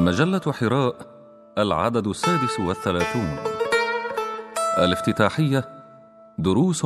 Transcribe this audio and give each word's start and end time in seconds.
مجلة 0.00 0.52
حراء 0.52 0.96
العدد 1.58 2.06
السادس 2.06 2.60
والثلاثون. 2.60 3.36
الافتتاحية 4.78 5.64
دروس 6.38 6.84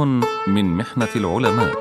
من 0.49 0.77
محنة 0.77 1.09
العلماء. 1.17 1.75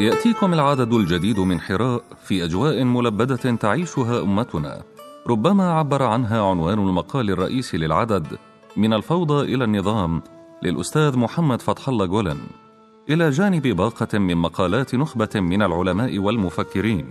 يأتيكم 0.00 0.54
العدد 0.54 0.92
الجديد 0.92 1.40
من 1.40 1.60
حراء 1.60 2.02
في 2.24 2.44
أجواء 2.44 2.84
ملبدة 2.84 3.56
تعيشها 3.56 4.22
أمتنا. 4.22 4.82
ربما 5.26 5.72
عبر 5.72 6.02
عنها 6.02 6.42
عنوان 6.42 6.78
المقال 6.78 7.30
الرئيسي 7.30 7.76
للعدد 7.76 8.26
من 8.76 8.92
الفوضى 8.92 9.54
إلى 9.54 9.64
النظام 9.64 10.22
للأستاذ 10.62 11.18
محمد 11.18 11.62
فتح 11.62 11.88
الله 11.88 12.06
جولن 12.06 12.38
إلى 13.10 13.30
جانب 13.30 13.66
باقة 13.66 14.18
من 14.18 14.36
مقالات 14.36 14.94
نخبة 14.94 15.28
من 15.34 15.62
العلماء 15.62 16.18
والمفكرين. 16.18 17.08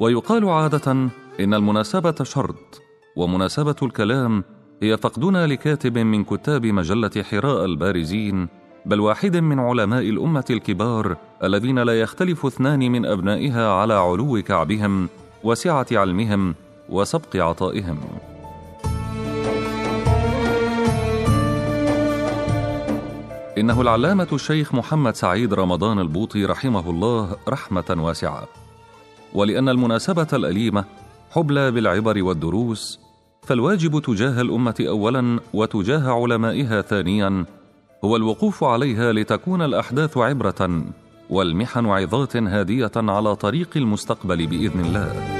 ويقال 0.00 0.48
عادة 0.48 0.92
إن 1.40 1.54
المناسبة 1.54 2.14
شرط 2.22 2.82
ومناسبة 3.16 3.76
الكلام 3.82 4.44
هي 4.82 4.96
فقدنا 4.96 5.46
لكاتب 5.46 5.98
من 5.98 6.24
كتاب 6.24 6.66
مجلة 6.66 7.10
حراء 7.30 7.64
البارزين 7.64 8.48
بل 8.86 9.00
واحد 9.00 9.36
من 9.36 9.58
علماء 9.58 10.02
الأمة 10.02 10.44
الكبار 10.50 11.16
الذين 11.44 11.78
لا 11.78 12.00
يختلف 12.00 12.46
اثنان 12.46 12.92
من 12.92 13.06
أبنائها 13.06 13.72
على 13.72 13.94
علو 13.94 14.42
كعبهم 14.42 15.08
وسعة 15.44 15.86
علمهم 15.92 16.54
وسبق 16.88 17.36
عطائهم. 17.36 17.98
إنه 23.58 23.80
العلامة 23.80 24.28
الشيخ 24.32 24.74
محمد 24.74 25.14
سعيد 25.14 25.54
رمضان 25.54 25.98
البوطي 25.98 26.44
رحمه 26.44 26.90
الله 26.90 27.36
رحمة 27.48 27.96
واسعة. 27.98 28.48
ولأن 29.34 29.68
المناسبة 29.68 30.26
الأليمة 30.32 30.84
حبلى 31.30 31.70
بالعبر 31.70 32.22
والدروس 32.22 33.00
فالواجب 33.42 34.02
تجاه 34.02 34.40
الأمة 34.40 34.74
أولا 34.80 35.40
وتجاه 35.54 36.22
علمائها 36.22 36.80
ثانيا 36.82 37.44
هو 38.04 38.16
الوقوف 38.16 38.64
عليها 38.64 39.12
لتكون 39.12 39.62
الأحداث 39.62 40.18
عبرة 40.18 40.82
والمحن 41.30 41.86
عظات 41.86 42.36
هادية 42.36 42.92
على 42.96 43.36
طريق 43.36 43.70
المستقبل 43.76 44.46
بإذن 44.46 44.80
الله. 44.80 45.36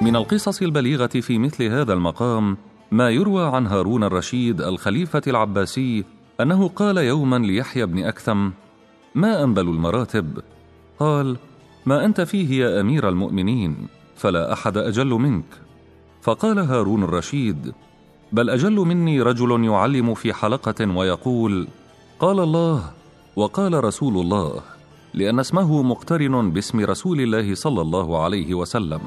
من 0.00 0.16
القصص 0.16 0.62
البليغة 0.62 1.06
في 1.06 1.38
مثل 1.38 1.64
هذا 1.64 1.92
المقام 1.92 2.56
ما 2.90 3.10
يروى 3.10 3.46
عن 3.46 3.66
هارون 3.66 4.04
الرشيد 4.04 4.60
الخليفة 4.60 5.22
العباسي 5.26 6.04
أنه 6.40 6.68
قال 6.68 6.96
يوما 6.96 7.36
ليحيى 7.36 7.86
بن 7.86 8.04
أكثم 8.04 8.50
ما 9.14 9.44
أنبل 9.44 9.68
المراتب؟ 9.68 10.38
قال 10.98 11.36
ما 11.86 12.04
أنت 12.04 12.20
فيه 12.20 12.64
يا 12.64 12.80
أمير 12.80 13.08
المؤمنين 13.08 13.88
فلا 14.16 14.52
أحد 14.52 14.76
أجل 14.76 15.06
منك. 15.06 15.44
فقال 16.22 16.58
هارون 16.58 17.02
الرشيد 17.02 17.72
بل 18.32 18.50
أجل 18.50 18.74
مني 18.74 19.22
رجل 19.22 19.64
يعلم 19.64 20.14
في 20.14 20.32
حلقة 20.32 20.96
ويقول 20.96 21.68
قال 22.18 22.40
الله 22.40 22.92
وقال 23.36 23.84
رسول 23.84 24.18
الله 24.18 24.60
لأن 25.14 25.38
اسمه 25.40 25.82
مقترن 25.82 26.50
باسم 26.50 26.80
رسول 26.80 27.20
الله 27.20 27.54
صلى 27.54 27.80
الله 27.80 28.22
عليه 28.22 28.54
وسلم. 28.54 29.00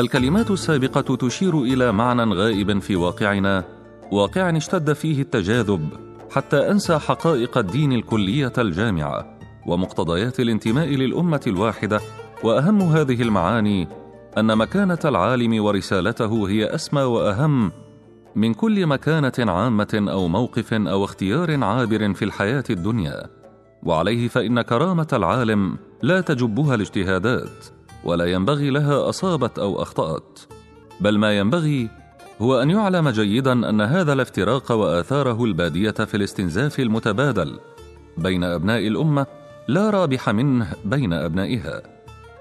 الكلمات 0.00 0.50
السابقة 0.50 1.16
تشير 1.16 1.62
إلى 1.62 1.92
معنى 1.92 2.34
غائب 2.34 2.78
في 2.78 2.96
واقعنا 2.96 3.64
واقع 4.12 4.56
اشتد 4.56 4.92
فيه 4.92 5.22
التجاذب 5.22 5.88
حتى 6.30 6.70
أنسى 6.70 6.98
حقائق 6.98 7.58
الدين 7.58 7.92
الكلية 7.92 8.52
الجامعة 8.58 9.38
ومقتضيات 9.66 10.40
الانتماء 10.40 10.88
للأمة 10.88 11.40
الواحدة 11.46 12.00
وأهم 12.44 12.82
هذه 12.82 13.22
المعاني 13.22 13.88
أن 14.38 14.58
مكانة 14.58 14.98
العالم 15.04 15.64
ورسالته 15.64 16.48
هي 16.48 16.74
أسمى 16.74 17.02
وأهم 17.02 17.72
من 18.34 18.54
كل 18.54 18.86
مكانة 18.86 19.52
عامة 19.52 20.06
أو 20.10 20.28
موقف 20.28 20.74
أو 20.74 21.04
اختيار 21.04 21.64
عابر 21.64 22.14
في 22.14 22.24
الحياة 22.24 22.64
الدنيا 22.70 23.26
وعليه 23.82 24.28
فإن 24.28 24.62
كرامة 24.62 25.08
العالم 25.12 25.76
لا 26.02 26.20
تجبها 26.20 26.74
الاجتهادات. 26.74 27.75
ولا 28.06 28.24
ينبغي 28.24 28.70
لها 28.70 29.08
أصابت 29.08 29.58
أو 29.58 29.82
أخطأت. 29.82 30.38
بل 31.00 31.18
ما 31.18 31.38
ينبغي 31.38 31.88
هو 32.42 32.62
أن 32.62 32.70
يعلم 32.70 33.08
جيدا 33.08 33.52
أن 33.52 33.80
هذا 33.80 34.12
الافتراق 34.12 34.72
وآثاره 34.72 35.44
البادية 35.44 35.90
في 35.90 36.16
الاستنزاف 36.16 36.80
المتبادل 36.80 37.58
بين 38.18 38.44
أبناء 38.44 38.86
الأمة 38.86 39.26
لا 39.68 39.90
رابح 39.90 40.30
منه 40.30 40.72
بين 40.84 41.12
أبنائها. 41.12 41.82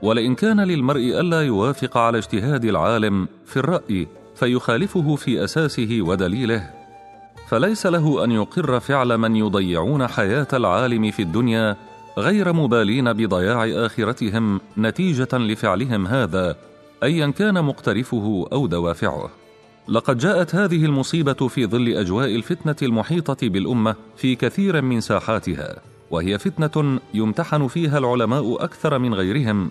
ولئن 0.01 0.35
كان 0.35 0.59
للمرء 0.59 1.19
ألا 1.19 1.41
يوافق 1.41 1.97
على 1.97 2.17
اجتهاد 2.17 2.65
العالم 2.65 3.27
في 3.45 3.57
الرأي 3.57 4.07
فيخالفه 4.35 5.15
في 5.15 5.43
أساسه 5.43 5.97
ودليله 6.01 6.69
فليس 7.47 7.85
له 7.85 8.23
أن 8.23 8.31
يقر 8.31 8.79
فعل 8.79 9.17
من 9.17 9.35
يضيعون 9.35 10.07
حياة 10.07 10.47
العالم 10.53 11.11
في 11.11 11.21
الدنيا 11.21 11.77
غير 12.17 12.53
مبالين 12.53 13.13
بضياع 13.13 13.85
آخرتهم 13.85 14.61
نتيجة 14.77 15.27
لفعلهم 15.33 16.07
هذا 16.07 16.55
ايا 17.03 17.27
كان 17.27 17.63
مقترفه 17.65 18.47
أو 18.53 18.67
دوافعه. 18.67 19.29
لقد 19.87 20.17
جاءت 20.17 20.55
هذه 20.55 20.85
المصيبة 20.85 21.47
في 21.47 21.65
ظل 21.65 21.87
أجواء 21.87 22.35
الفتنة 22.35 22.75
المحيطة 22.81 23.49
بالأمة 23.49 23.95
في 24.17 24.35
كثير 24.35 24.81
من 24.81 25.01
ساحاتها 25.01 25.75
وهي 26.11 26.37
فتنة 26.37 26.99
يمتحن 27.13 27.67
فيها 27.67 27.97
العلماء 27.97 28.63
أكثر 28.63 28.99
من 28.99 29.13
غيرهم. 29.13 29.69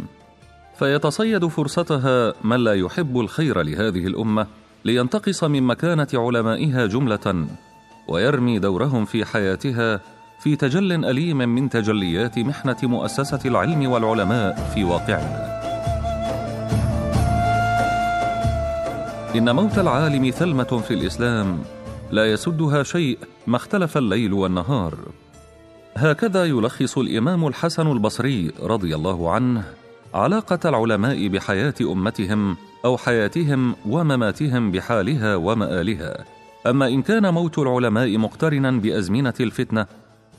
فيتصيد 0.79 1.47
فرصتها 1.47 2.35
من 2.45 2.57
لا 2.57 2.75
يحب 2.75 3.21
الخير 3.21 3.63
لهذه 3.63 4.07
الأمة 4.07 4.47
لينتقص 4.85 5.45
من 5.45 5.63
مكانة 5.63 6.09
علمائها 6.15 6.87
جملة 6.87 7.47
ويرمي 8.09 8.59
دورهم 8.59 9.05
في 9.05 9.25
حياتها 9.25 10.01
في 10.39 10.57
تجل 10.57 11.05
أليم 11.05 11.39
من 11.39 11.69
تجليات 11.69 12.39
محنة 12.39 12.77
مؤسسة 12.83 13.41
العلم 13.45 13.91
والعلماء 13.91 14.71
في 14.75 14.85
واقعنا. 14.85 15.55
إن 19.35 19.55
موت 19.55 19.79
العالم 19.79 20.31
ثلمة 20.31 20.83
في 20.89 20.95
الإسلام 20.95 21.59
لا 22.11 22.33
يسدها 22.33 22.83
شيء 22.83 23.19
ما 23.47 23.57
اختلف 23.57 23.97
الليل 23.97 24.33
والنهار. 24.33 24.95
هكذا 25.97 26.45
يلخص 26.45 26.99
الإمام 26.99 27.47
الحسن 27.47 27.93
البصري 27.93 28.53
رضي 28.63 28.95
الله 28.95 29.31
عنه 29.31 29.65
علاقة 30.15 30.69
العلماء 30.69 31.29
بحياة 31.29 31.75
أمتهم 31.81 32.57
أو 32.85 32.97
حياتهم 32.97 33.75
ومماتهم 33.87 34.71
بحالها 34.73 35.37
ومآلها. 35.37 36.25
أما 36.67 36.89
إن 36.89 37.03
كان 37.03 37.35
موت 37.35 37.59
العلماء 37.59 38.19
مقترنا 38.19 38.71
بأزمنة 38.71 39.35
الفتنة 39.41 39.87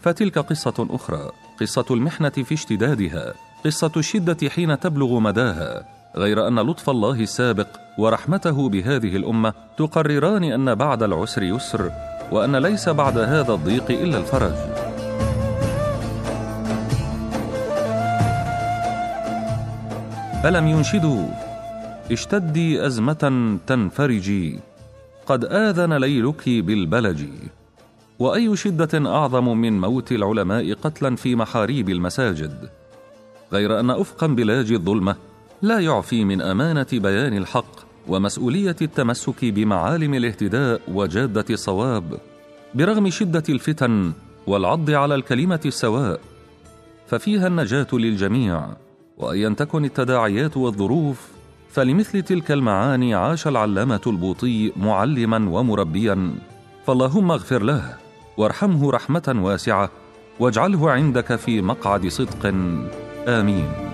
فتلك 0.05 0.39
قصة 0.39 0.87
أخرى 0.89 1.31
قصة 1.61 1.85
المحنة 1.91 2.29
في 2.29 2.53
اشتدادها 2.53 3.33
قصة 3.65 3.91
الشدة 3.97 4.49
حين 4.49 4.79
تبلغ 4.79 5.19
مداها 5.19 5.85
غير 6.15 6.47
أن 6.47 6.59
لطف 6.59 6.89
الله 6.89 7.19
السابق 7.19 7.67
ورحمته 7.97 8.69
بهذه 8.69 9.15
الأمة 9.15 9.53
تقرران 9.77 10.43
أن 10.43 10.75
بعد 10.75 11.03
العسر 11.03 11.43
يسر 11.43 11.91
وأن 12.31 12.55
ليس 12.55 12.89
بعد 12.89 13.17
هذا 13.17 13.53
الضيق 13.53 13.91
إلا 13.91 14.17
الفرج. 14.17 14.53
ألم 20.45 20.67
ينشدوا؟ 20.67 21.27
اشتدي 22.11 22.85
أزمة 22.85 23.57
تنفرجي 23.67 24.59
قد 25.25 25.45
آذن 25.45 25.93
ليلك 25.93 26.49
بالبلج. 26.49 27.25
وأي 28.19 28.55
شدة 28.55 29.09
أعظم 29.11 29.57
من 29.57 29.81
موت 29.81 30.11
العلماء 30.11 30.73
قتلا 30.73 31.15
في 31.15 31.35
محاريب 31.35 31.89
المساجد؟ 31.89 32.69
غير 33.53 33.79
أن 33.79 33.89
افقا 33.89 34.27
بلاج 34.27 34.71
الظلمة 34.71 35.15
لا 35.61 35.79
يعفي 35.79 36.25
من 36.25 36.41
أمانة 36.41 36.87
بيان 36.93 37.37
الحق 37.37 37.85
ومسؤولية 38.07 38.75
التمسك 38.81 39.45
بمعالم 39.45 40.13
الاهتداء 40.13 40.81
وجادة 40.87 41.45
الصواب 41.49 42.19
برغم 42.75 43.09
شدة 43.09 43.43
الفتن 43.49 44.13
والعض 44.47 44.89
على 44.89 45.15
الكلمة 45.15 45.59
السواء 45.65 46.19
ففيها 47.07 47.47
النجاة 47.47 47.87
للجميع 47.93 48.67
وايا 49.17 49.49
تكن 49.49 49.85
التداعيات 49.85 50.57
والظروف 50.57 51.27
فلمثل 51.69 52.21
تلك 52.21 52.51
المعاني 52.51 53.15
عاش 53.15 53.47
العلامة 53.47 54.01
البوطي 54.07 54.71
معلما 54.77 55.49
ومربيا 55.49 56.35
فاللهم 56.87 57.31
اغفر 57.31 57.63
له. 57.63 58.04
وارحمه 58.37 58.91
رحمة 58.91 59.35
واسعة 59.37 59.89
واجعله 60.39 60.91
عندك 60.91 61.35
في 61.35 61.61
مقعد 61.61 62.07
صدق. 62.07 62.53
آمين. 63.27 63.84